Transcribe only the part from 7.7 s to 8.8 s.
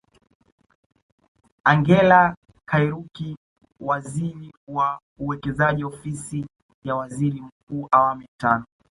awamu ya tano